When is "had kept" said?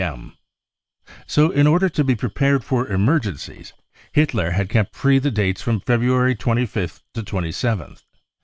4.49-4.95